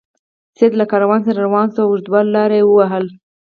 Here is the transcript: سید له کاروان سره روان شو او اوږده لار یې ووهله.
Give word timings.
سید 0.57 0.73
له 0.79 0.85
کاروان 0.91 1.21
سره 1.27 1.39
روان 1.45 1.67
شو 1.73 1.81
او 1.83 1.89
اوږده 1.89 2.19
لار 2.33 2.51
یې 2.57 2.61
ووهله. 2.65 3.11